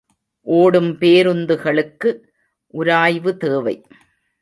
[0.41, 2.19] ஓடும் பேருந்துகளுக்கு
[2.67, 3.83] உராய்வு தேவை.